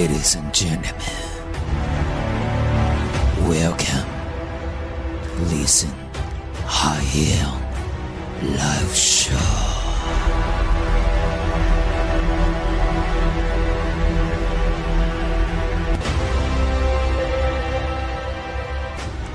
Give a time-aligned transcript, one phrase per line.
[0.00, 0.94] Ladies and gentlemen,
[3.46, 4.08] welcome.
[5.50, 5.90] Listen,
[6.66, 7.02] I
[7.36, 7.60] am
[8.56, 9.36] live show.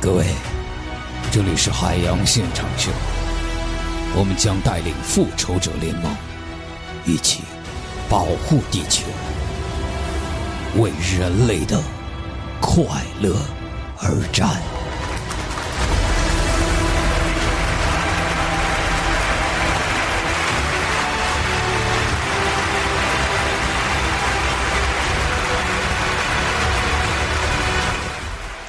[0.02, 0.26] 各位，
[1.32, 2.90] 这里是海洋现场秀，
[4.16, 6.12] 我们将带领复仇者联盟
[7.06, 7.44] 一起
[8.10, 9.04] 保护地球，
[10.78, 11.82] 为人类的
[12.60, 12.84] 快
[13.22, 13.34] 乐
[13.98, 14.50] 而战。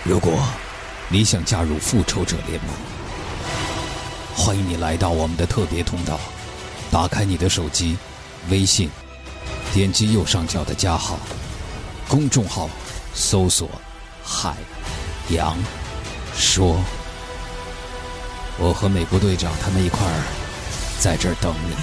[0.04, 0.40] 如果
[1.08, 2.70] 你想加入复仇者联盟，
[4.36, 6.20] 欢迎你来到我们的特别通道。
[6.88, 7.96] 打开你的手机，
[8.48, 8.88] 微信，
[9.74, 11.18] 点击右上角的加号，
[12.08, 12.68] 公众号
[13.12, 13.68] 搜索
[14.22, 14.54] “海
[15.30, 15.56] 洋
[16.34, 16.80] 说”。
[18.58, 20.22] 我和美国队长他们一块儿
[20.98, 21.74] 在这儿等你。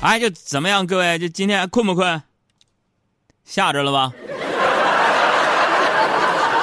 [0.00, 1.18] 哎，这怎么样，各位？
[1.18, 2.22] 这今天困不困？
[3.44, 4.12] 吓着了吧？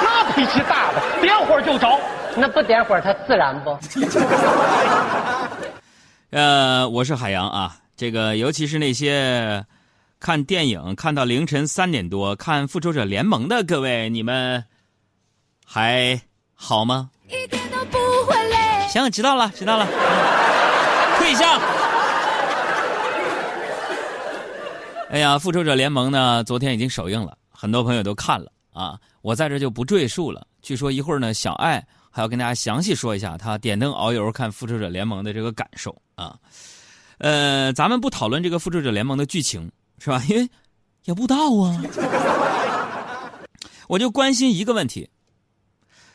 [0.02, 1.98] 那脾气大的，点火就着。
[2.36, 3.78] 那不点火它自燃不？
[6.36, 7.76] 呃，我是海洋啊。
[7.96, 9.64] 这个尤其是那些
[10.20, 14.62] 看电影看到凌晨三点多看《复仇者联盟》的各位，你们
[15.64, 16.20] 还
[16.54, 17.10] 好吗？
[17.26, 17.96] 一点都不
[18.26, 18.86] 会累。
[18.90, 19.86] 行，知道了，知道了。
[21.16, 21.58] 退下。
[25.08, 28.98] 哎呀，《复仇者联盟》呢，昨天已经首映了，很多朋友都看了啊。
[29.22, 30.46] 我在这就不赘述了。
[30.60, 36.36] 据说一会儿呢，小爱还要跟大家详细说一下他点灯熬油看《复仇者联盟》的这个感受啊。
[37.16, 40.20] 呃，咱们不讨论这个《复仇者联盟》的剧情，是吧？
[40.28, 40.50] 因为
[41.04, 41.80] 也不知道啊。
[43.86, 45.10] 我就关心一个问题，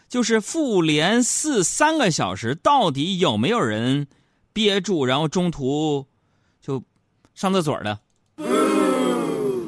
[0.10, 4.08] 就是复联四三个小时到底有没有人
[4.52, 6.08] 憋住，然后中途
[6.62, 6.84] 就
[7.34, 8.00] 上厕所的？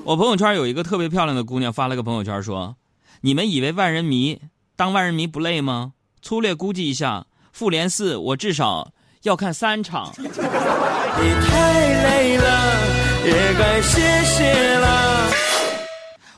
[0.04, 2.76] 我朋友圈有一个特别漂亮的姑娘发了个朋友圈说。
[3.22, 4.40] 你们以为万人迷
[4.76, 5.94] 当万人迷不累吗？
[6.22, 10.14] 粗略估计一下，复联四我至少要看三场。
[10.20, 15.30] 你太累了，也该歇歇了。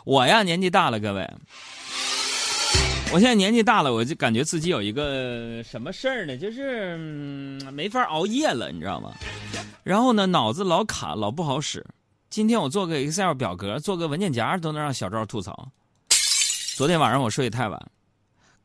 [0.06, 1.30] 我呀，年纪大了，各位，
[3.14, 6.36] 我现在年纪大了，我就感觉自己有一个什么事儿呢？
[6.36, 9.14] 就是、嗯、没法熬夜了，你知道吗？
[9.84, 11.86] 然后呢，脑子老卡，老不好使。
[12.32, 15.70] 今天我做个 Excel 表格，做个文件夹，都能让小赵吐槽。
[16.76, 17.80] 昨天晚上我睡得太晚，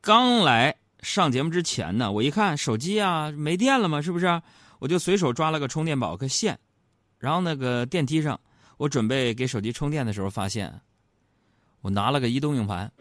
[0.00, 4.41] 刚来上节目之前呢，我一看手机啊没电了嘛，是不是？
[4.78, 6.58] 我就随手抓了个充电宝个线，
[7.24, 8.38] 然后那个电梯上，
[8.76, 10.70] 我准备给手机充电的时候，发现
[11.80, 12.92] 我拿了个移动硬盘。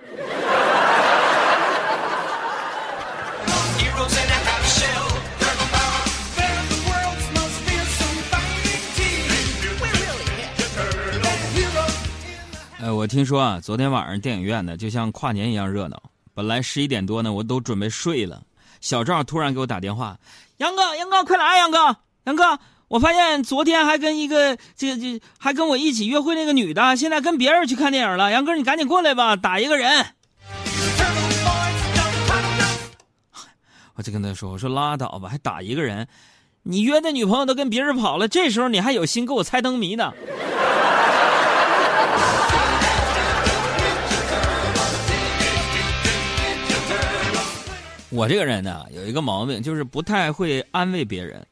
[12.80, 16.02] 呃，我听说啊，昨天晚上电影院呢，就像跨年一样热闹。
[16.34, 18.42] 本来十一点多呢，我都准备睡了。
[18.80, 20.18] 小赵突然给我打电话
[20.60, 22.58] ：“杨哥，杨哥，快来，杨哥，杨哥，
[22.88, 28.30] 我发现昨天还跟一个这这还跟我一起约会那个女的，现在跟别人去看电影了。
[28.30, 30.06] 杨哥，你赶紧过来吧，打一个人。”
[33.96, 36.08] 我就跟他说：“我说拉倒吧，还打一个人？
[36.64, 40.12] 你约的女朋友都跟别人跑了，这时候你还有心给我猜灯谜呢？”
[48.10, 51.46] 我这个人呢，有一个毛病，就是不太会安慰别人。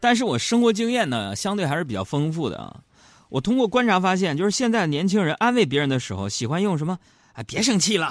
[0.00, 2.80] 但是我生活经验呢，相对还是比较丰富的啊。
[3.28, 6.98] 我通过观察发现，就是现在年轻人安慰别人的时候，喜欢用什么？
[7.34, 8.06] 哎，别生气了，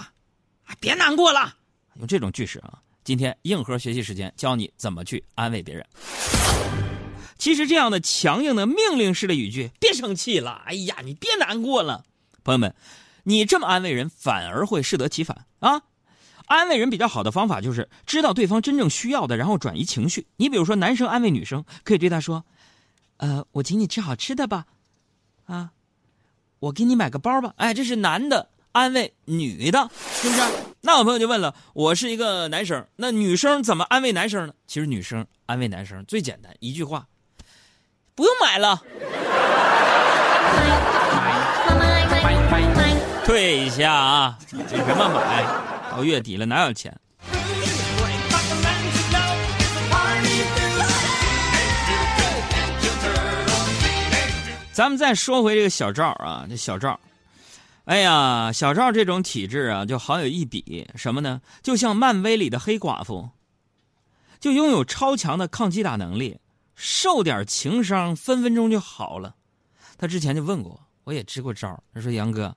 [0.64, 1.56] 啊，别难过了，
[1.96, 2.80] 用这种句式啊。
[3.04, 5.86] 今天硬核学习时间，教你怎么去安慰别人。
[7.38, 12.06] 其实这样的强硬的命令式的语句，别生气了，哎呀，你别难过了，
[12.44, 12.74] 朋友们，
[13.24, 15.82] 你这么安慰人，反而会适得其反啊。
[16.50, 20.26] 安慰人比较好的方法就是知道对方真正需要的，然后转移情绪。
[20.38, 22.44] 你比如说，男生安慰女生，可以对她说
[23.18, 24.66] ：“呃，我请你吃好吃的吧，
[25.46, 25.70] 啊，
[26.58, 29.90] 我给你买个包吧。”哎，这是男的安慰女的，
[30.22, 30.42] 是不是？
[30.82, 34.54] 那我朋友就问了，我是一个男生，那女生怎么安慰男生呢？
[34.66, 37.06] 其实女生安慰男生最简单，一句话：
[38.16, 38.82] 不用买了，
[43.24, 45.79] 退一下啊，这什么买？
[45.92, 46.96] 到月底了，哪有钱？
[54.72, 56.98] 咱们再说回这个小赵啊，这小赵，
[57.84, 61.42] 哎呀，小赵这种体质啊，就好有一比，什么呢？
[61.62, 63.30] 就像漫威里的黑寡妇，
[64.40, 66.40] 就拥有超强的抗击打能力，
[66.76, 69.36] 受点情伤分分钟就好了。
[69.98, 72.56] 他之前就问过我，我也支过招他说：“杨哥，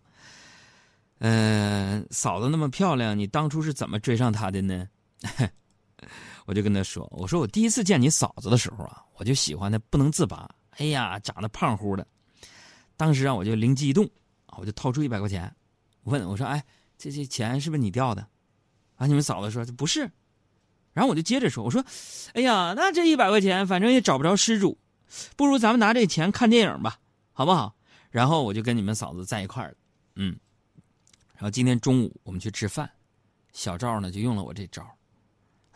[1.24, 4.88] 嗯、嫂子那么漂亮，你当初是怎么追上她的呢？”
[6.46, 10.50] 我就跟她说：“我说我第一次见你嫂子的时候啊，我就喜欢的不能自拔。
[10.78, 12.04] 哎呀，长得胖乎的。
[12.96, 14.08] 当时啊，我就灵机一动，
[14.56, 15.54] 我就掏出一百块钱，
[16.02, 16.60] 问我说：‘哎，
[16.98, 18.26] 这这钱是不是你掉的？’
[18.98, 20.10] 啊，你们嫂子说这不是。
[20.92, 21.84] 然后我就接着说：‘我说，
[22.34, 24.76] 哎呀，那这一百块钱反正也找不着失主，
[25.36, 26.98] 不如咱们拿这钱看电影吧，
[27.32, 27.72] 好不好？’
[28.10, 29.76] 然后我就跟你们嫂子在一块儿了。
[30.16, 30.36] 嗯，
[31.42, 32.90] 后今天中午我们去吃饭，
[33.52, 34.86] 小赵呢就用了我这招。”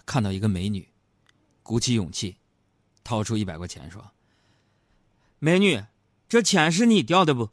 [0.06, 0.88] 看到一个美女，
[1.64, 2.36] 鼓起勇气，
[3.02, 4.12] 掏出一百块钱说
[5.40, 5.82] ：“美女，
[6.28, 7.50] 这钱是你掉的不？”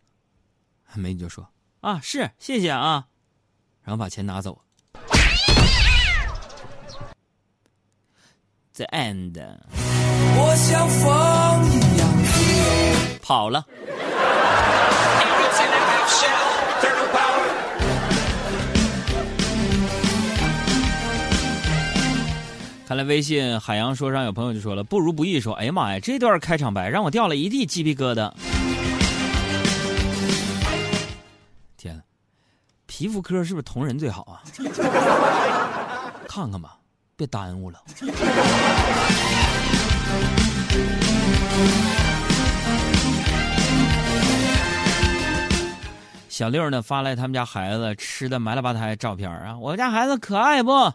[0.94, 1.50] 美女就说
[1.82, 3.08] ：“啊，是，谢谢啊。”
[3.82, 4.62] 然后把钱拿走。
[8.76, 9.40] The end。
[10.36, 13.20] 我像风一样自由。
[13.22, 13.66] 跑了。
[22.86, 28.32] 看来微信海洋说上有朋友就说了，不如不易说，哎呀妈呀，这段开场白让我掉了一地鸡皮疙瘩。
[31.78, 32.04] 天呐，
[32.86, 34.44] 皮肤科是不是同仁最好啊？
[36.28, 36.78] 看看吧，
[37.16, 37.82] 别耽误了。
[46.30, 50.94] 小六呢发来他们家孩子吃的埋了吧胎照片啊，我家孩子可爱不？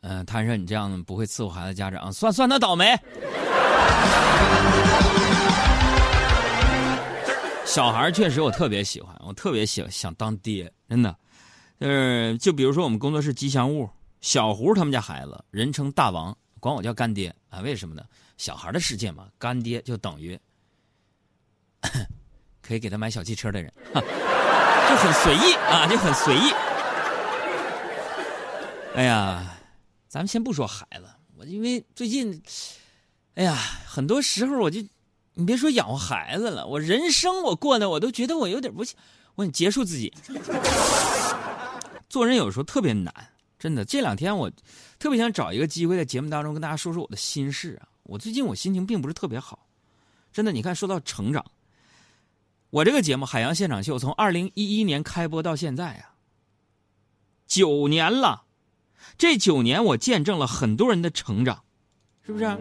[0.00, 2.96] 嗯，他说你这样不会伺候孩子，家长算算他倒霉。
[7.64, 11.14] 小孩确实我特别喜欢，我特别喜想当爹，真的。
[11.80, 13.88] 就是就比如说我们工作室吉祥物
[14.20, 17.60] 小胡他们家孩子，人称大王，管我叫干爹啊？
[17.60, 18.02] 为什么呢？
[18.36, 20.38] 小孩的世界嘛，干爹就等于
[22.62, 24.00] 可以给他买小汽车的人， 就
[24.96, 26.52] 很随意啊，就很随意。
[28.94, 29.57] 哎呀。
[30.08, 31.04] 咱们先不说孩子，
[31.36, 32.42] 我因为最近，
[33.34, 33.54] 哎呀，
[33.86, 34.80] 很多时候我就，
[35.34, 38.96] 你别说养活孩子了，我人生我过的我都觉得我有点不行，
[39.34, 40.12] 我得结束自己。
[42.08, 43.14] 做人有时候特别难，
[43.58, 43.84] 真的。
[43.84, 44.50] 这两天我
[44.98, 47.88] 特别想找一个机会在节目当中跟大家说说我的心事啊。
[48.04, 49.68] 我最近我心情并不是特别好，
[50.32, 50.50] 真的。
[50.52, 51.44] 你看，说到成长，
[52.70, 56.14] 我这个节目《海洋现场秀》从二零一一年开播到现在啊，
[57.46, 58.44] 九年了。
[59.16, 61.62] 这九年，我见证了很多人的成长，
[62.24, 62.56] 是不是？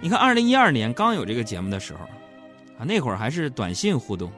[0.00, 2.00] 你看，二零一二年刚有这个节目的时候，
[2.78, 4.30] 啊，那会儿还是短信互动。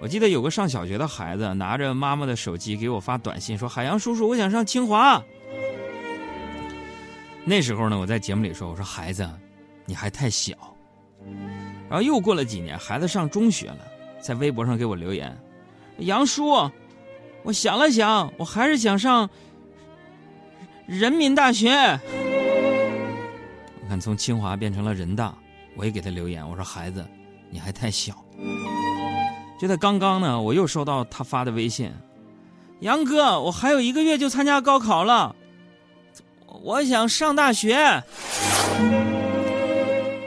[0.00, 5.22] 我记得有个上小学的孩子拿着妈妈的手机给我发短信，说：“海洋叔叔，我想上清华。”
[7.46, 9.28] 那时候呢，我在节目里说：“我说孩子，
[9.86, 10.52] 你还太小。”
[11.88, 13.78] 然后又过了几年，孩子上中学了，
[14.20, 15.34] 在微博上给我留言
[15.98, 16.70] ：“杨叔，
[17.44, 19.30] 我想了想，我还是想上。”
[20.86, 21.70] 人民大学，
[23.82, 25.34] 我看从清华变成了人大，
[25.76, 27.02] 我也给他留言，我说孩子，
[27.48, 28.14] 你还太小。
[29.58, 31.90] 就在刚刚呢，我又收到他发的微信，
[32.80, 35.34] 杨哥，我还有一个月就参加高考了，
[36.62, 38.02] 我想上大学。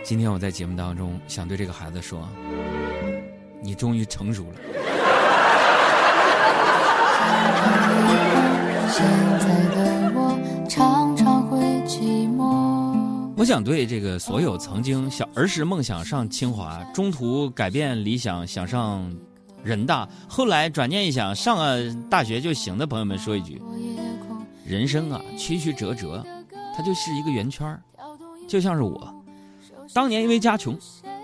[0.03, 2.27] 今天我在节目当中想对这个孩子说，
[3.61, 4.55] 你终于成熟了。
[13.37, 19.15] 我想对这个所有曾经小儿时梦想上清华，中途改变理想想上
[19.63, 23.61] 人大，后来转念一想上个大学就行的朋友们说一句：
[24.65, 26.25] 人生啊，曲曲折折，
[26.75, 27.79] 它就是一个圆圈
[28.47, 29.23] 就像是我，
[29.93, 30.75] 当年因为家穷，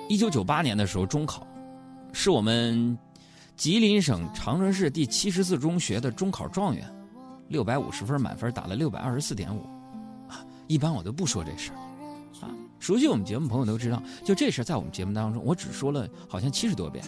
[0.08, 1.48] 一九九八年的时候中考，
[2.12, 2.96] 是我们
[3.58, 6.88] 吉林省长春市第七十四中学的中考状元，
[7.48, 9.65] 六百五十分满分打了六百二十四点五，
[10.67, 11.77] 一般我都不说这事儿。
[12.83, 17.01] 熟悉我们节目朋友都知道，就这事在我们节目当中，我只说了好像七十多遍。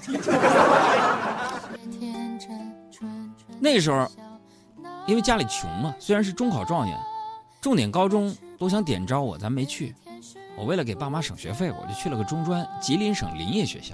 [3.59, 4.09] 那时候，
[5.05, 6.97] 因为家里穷嘛，虽然是中考状元，
[7.59, 9.93] 重点高中都想点招我，咱没去。
[10.57, 13.93] 我为了给爸妈省学费，我就去了个中专，吉林省林业学校。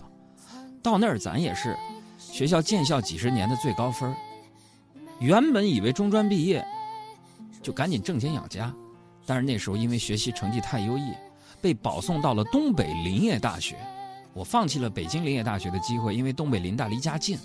[0.84, 1.76] 到那儿，咱也是
[2.20, 4.16] 学校建校几十年的最高分。
[5.18, 6.64] 原本以为中专毕业
[7.60, 8.72] 就赶紧挣钱养家，
[9.26, 11.12] 但是那时候因为学习成绩太优异。
[11.62, 13.78] 被保送到了东北林业大学。
[14.34, 17.38] 我放弃了北京林业大学的机会，因为东北林大离家近，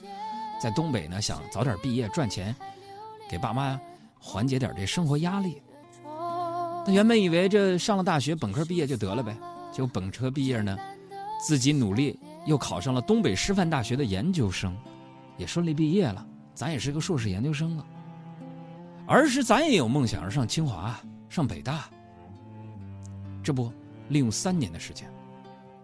[0.61, 2.55] 在东北呢想早点毕业赚钱，
[3.29, 3.81] 给爸妈
[4.19, 5.61] 缓解点这生活压力。
[6.87, 9.37] 那原本以为这上了大学本科毕业就得了呗，
[9.73, 10.79] 结果本科毕业呢，
[11.45, 14.77] 自己努力又考上了东北师范大学的研究生，
[15.37, 17.85] 也顺利毕业了，咱也是个硕士研究生了。
[19.09, 20.97] 儿时咱也有梦想，上清华、
[21.29, 21.85] 上北大。
[23.43, 23.73] 这不，
[24.09, 25.13] 利用三年的时间，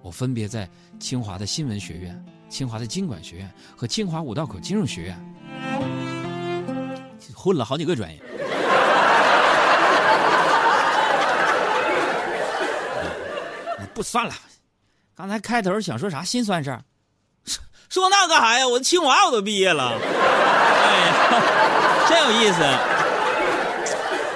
[0.02, 5.34] 我分别在清华的新闻学院、清华的经管学院和清华五道口金融学院
[7.34, 8.22] 混了好几个专业。
[13.94, 14.32] 不算了，
[15.14, 16.82] 刚才开头想说啥心酸事儿？
[17.44, 18.66] 说说那干啥呀？
[18.66, 21.12] 我清华我都毕业了，哎呀，
[22.08, 22.62] 真有意思。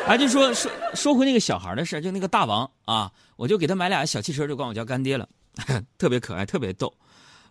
[0.06, 5.28] 啊，就说说说回那个小孩的事就那个大王啊，我就给他买俩小汽车，就管我叫干爹了，
[5.98, 6.92] 特别可爱，特别逗。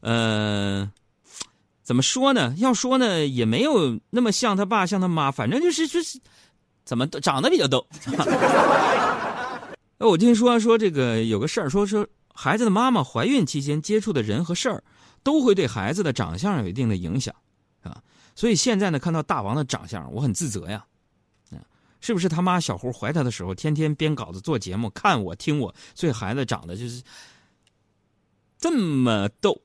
[0.02, 0.92] 嗯，
[1.84, 2.54] 怎么说呢？
[2.58, 6.20] 要说呢，也没有那么像他爸，像他妈，反正就是就是，
[6.84, 7.86] 怎么长得比较逗。
[9.98, 14.84] 哎， 我听说说这个有个事儿，说说孩子的妈妈怀孕期间接触的人和事儿，
[15.22, 17.36] 都会对孩子的长相有一定的影响，
[17.82, 18.02] 啊，
[18.36, 20.86] 所以现在呢，看到大王的长相，我很自责呀。
[22.06, 27.02] 是不是他妈小胡怀他的时候，天天编稿子做节目，看我听我，所以孩子长得就是
[28.60, 29.60] 这么逗。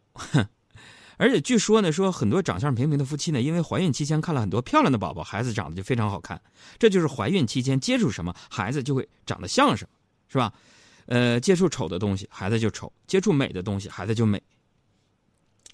[1.18, 6.40] 而且据说呢，说很多长相平平的夫妻呢，因为怀孕期间看了很多漂亮的宝宝，孩子长得就非常好看。
[6.78, 9.90] 这就是怀孕期间接触什么，孩子就会长得像什么，
[10.28, 10.50] 是吧？
[11.04, 14.42] 呃，接触丑的东西，孩子就丑；接触美的东西，孩子就美。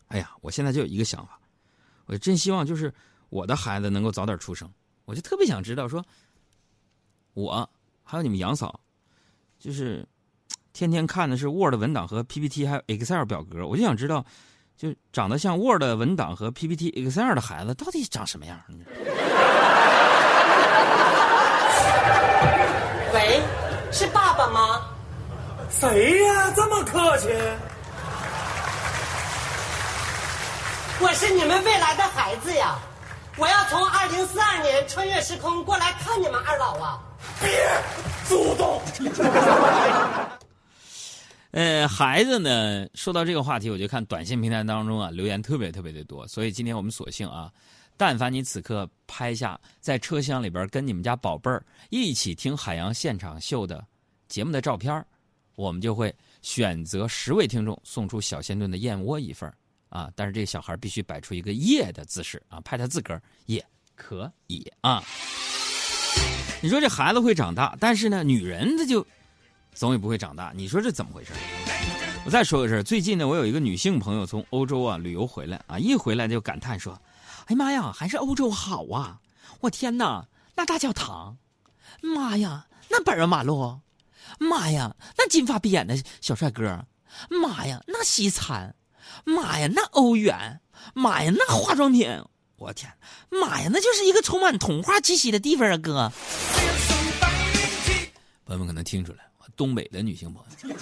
[0.09, 1.39] 哎呀，我现在就有一个想法，
[2.07, 2.93] 我真希望就是
[3.29, 4.69] 我的孩子能够早点出生，
[5.05, 6.05] 我就特别想知道说。
[7.37, 7.69] 我
[8.02, 8.81] 还有你们杨嫂，
[9.59, 10.09] 就是
[10.73, 13.66] 天天看的是 Word 文档和 PPT，还有 Excel 表格。
[13.66, 14.25] 我就想知道，
[14.75, 18.59] 就长得像 Word 文档和 PPT、Excel 的孩子到底长什么样？
[23.12, 23.43] 喂，
[23.93, 24.81] 是爸爸吗？
[25.69, 26.50] 谁呀？
[26.57, 27.28] 这么客气？
[31.02, 32.78] 我是你们未来的孩子呀！
[33.37, 36.99] 我要从二零四二年穿越时空过来看你们二老啊！
[37.41, 37.49] 别
[38.29, 38.81] 主动。
[41.53, 42.87] 呃，孩子呢？
[42.95, 46.29] 说到这个话题，我就看短信平台当中啊，留言特别特别的多。
[46.29, 47.51] 所以今天我们索性啊，
[47.97, 53.83] 但凡你此刻拍下在车厢里边跟你们家宝贝儿一起听海洋现场秀的
[54.29, 55.03] 节目的照片
[55.55, 59.51] 我们就会选择十位听众送出小鲜炖的燕窝一份
[59.89, 60.11] 啊。
[60.15, 65.03] 但是这个小孩必须摆出一个耶的姿势啊，拍他自个儿也可以啊。
[66.61, 69.07] 你说这孩子会长大，但是呢，女人她就
[69.73, 70.53] 总也不会长大。
[70.57, 71.31] 你说这怎么回事？
[72.25, 77.01] 我再说个事儿，最近呢，我有一个女性朋友从欧洲啊旅游回来啊，一回来就感叹说
[77.47, 79.21] ：“哎妈呀，还是欧洲好啊！
[79.61, 81.37] 我天哪，那大教堂，
[82.03, 83.79] 妈呀，那柏油马路，
[84.41, 86.85] 妈呀，那金发碧眼的小帅哥，
[87.31, 88.75] 妈呀，那西餐，
[89.25, 90.61] 妈呀，那欧元，
[90.95, 92.11] 妈呀，那化妆品。”
[92.59, 92.91] 我天，
[93.29, 96.11] 妈呀，那就是一个充满童话气息的地方啊，哥！
[98.47, 99.19] 朋友们可能听出来，
[99.57, 100.77] 东北的女性朋友，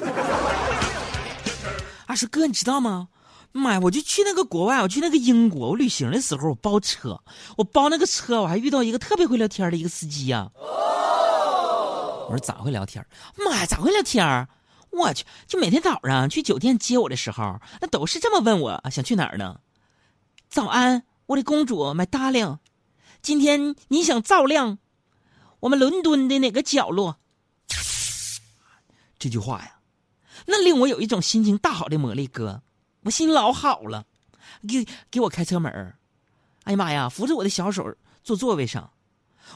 [2.06, 3.08] 啊，说哥，你知道吗？
[3.50, 7.20] 妈呀，我就去那个国外，我去那个英国，我旅行的时候我包车，
[7.56, 10.50] 我包那个车，我还遇到一个特别会聊天的一个司机呀。
[10.56, 13.04] 我说咋会聊天？
[13.36, 14.46] 妈呀，咋会聊天？
[14.90, 19.58] 我去，就每天早上去酒店接我的时候，那都是这么问我想去哪儿呢？
[20.48, 21.02] 早安。
[21.26, 22.58] 我的公主，My darling，
[23.22, 24.78] 今天你想照亮
[25.60, 27.16] 我们伦敦的哪个角落？
[29.18, 29.78] 这句话呀，
[30.46, 32.62] 那令我有一种心情大好的魔力，哥，
[33.04, 34.04] 我心老好了。
[34.68, 35.70] 给给我开车门
[36.64, 38.90] 哎呀妈呀，扶着我的小手坐座位上，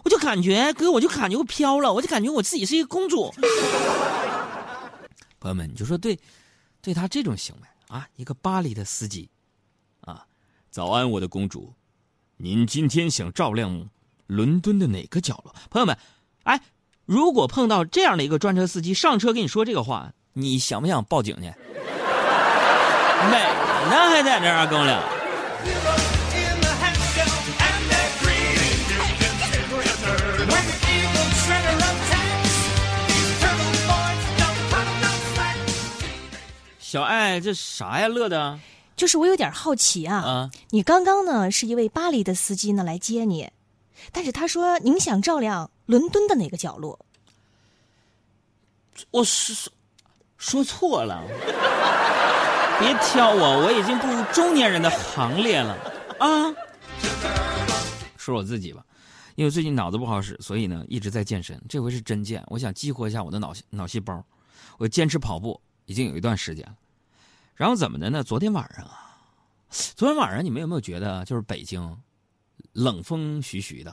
[0.05, 3.31] 我就感觉哥，我就感觉我飘了，我就感觉我自己是一个公主。
[5.39, 6.19] 朋友们，你就说对，
[6.81, 9.31] 对他这种行为啊，一个巴黎的司机。
[10.79, 11.75] 早安，我的公主，
[12.37, 13.89] 您今天想照亮
[14.29, 15.53] 伦敦的哪个角落？
[15.71, 15.99] 朋友们，
[16.45, 16.61] 哎，
[17.05, 21.43] 如果碰到这样的一个专车司机上车跟你说这个话，你想不想报警去？
[21.43, 21.51] 美
[23.91, 25.03] 呢，还在这儿跟我俩。
[36.79, 38.07] 小爱，这啥呀？
[38.07, 38.61] 乐的。
[38.99, 43.49] 就是我有点好奇啊，啊，你刚刚呢是一位巴黎的司机呢来接你，
[44.11, 46.99] 但是他说您想照亮伦敦的哪个角落？
[49.13, 49.73] 我说
[50.37, 51.23] 说错了，
[52.81, 55.79] 别挑我，我已经步入中年人的行列了
[56.19, 56.53] 啊。
[58.17, 58.85] 说我自己吧，
[59.37, 61.57] 因为最近脑子不好使，所以呢一直在健身。
[61.69, 64.21] 这回是真健，我想激活一下我的脑脑细胞。
[64.77, 66.75] 我坚持跑步已经有一段时间了。
[67.59, 68.23] 然后怎么的呢？
[68.23, 69.19] 昨天晚上啊，
[69.69, 72.01] 昨天晚上你们有没有觉得，就是北京
[72.73, 73.93] 冷风徐徐的，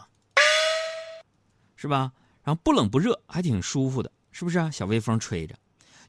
[1.76, 2.14] 是吧？
[2.44, 4.70] 然后不冷不热，还挺舒服的，是不是啊？
[4.70, 5.56] 小微风吹着。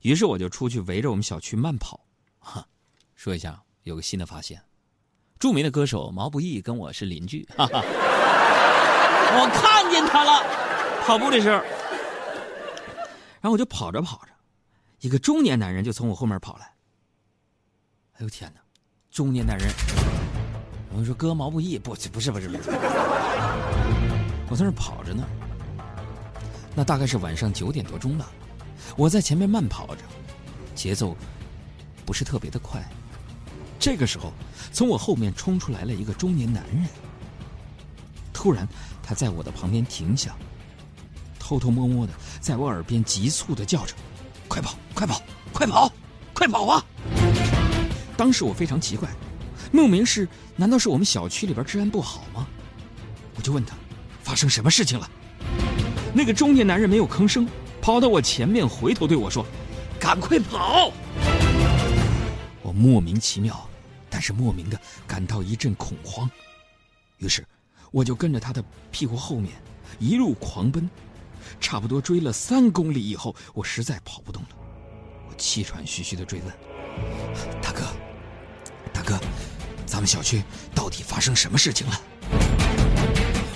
[0.02, 1.98] 于是我就出去围着我们小区慢跑。
[2.38, 2.62] 哈，
[3.14, 4.62] 说一下有个新的发现。
[5.38, 7.82] 著名的歌手毛不易跟我是邻居，哈哈，
[9.32, 11.56] 我看见他了，跑步的时候，
[13.40, 14.32] 然后我就跑着跑着，
[15.00, 16.75] 一个中年男人就从我后面跑来。
[18.18, 18.60] 哎呦天哪，
[19.10, 19.70] 中年男人！
[20.94, 22.70] 我说哥，毛不易不不是不是不是，
[24.48, 25.22] 我在那跑着呢，
[26.74, 28.30] 那大概是晚上九点多钟吧，
[28.96, 30.02] 我在前面慢跑着，
[30.74, 31.14] 节奏
[32.06, 32.82] 不是特别的快。
[33.78, 34.32] 这个时候，
[34.72, 36.86] 从我后面冲出来了一个中年男人。
[38.32, 38.66] 突然，
[39.02, 40.34] 他在我的旁边停下，
[41.38, 43.94] 偷偷摸摸的在我耳边急促的叫着
[44.48, 45.20] ：“快跑，快跑，
[45.52, 45.92] 快跑，
[46.32, 46.82] 快跑啊！”
[48.16, 49.08] 当时我非常奇怪，
[49.70, 52.46] 莫名是难道是我们小区里边治安不好吗？
[53.36, 53.76] 我就问他，
[54.22, 55.10] 发生什么事情了？
[56.14, 57.46] 那个中年男人没有吭声，
[57.82, 59.44] 跑到我前面，回头对我说
[60.00, 60.90] ：“赶快跑！”
[62.62, 63.68] 我莫名其妙，
[64.08, 66.28] 但是莫名的感到一阵恐慌，
[67.18, 67.46] 于是
[67.90, 69.52] 我就跟着他的屁股后面
[69.98, 70.88] 一路狂奔，
[71.60, 74.48] 差不多追了三公里以后，我实在跑不动了，
[75.28, 76.54] 我气喘吁吁的追问
[77.60, 77.82] ：“大哥，
[79.06, 79.16] 哥，
[79.86, 80.42] 咱们小区
[80.74, 82.00] 到底发生什么事情了？”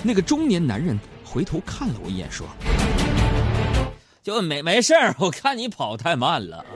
[0.01, 2.47] 那个中年男人回头看了我一眼，说
[4.23, 6.65] ：“就没没事儿，我看你跑太慢了。”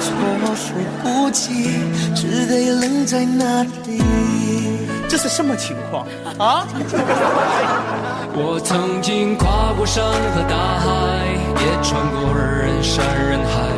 [0.00, 0.14] 措
[0.54, 1.80] 手不及，
[2.14, 4.00] 只得愣在那里。
[5.08, 6.06] 这是什么情况
[6.38, 6.68] 啊？
[8.40, 10.86] 我曾经跨过山和大海，
[11.60, 13.77] 也穿过人山人海。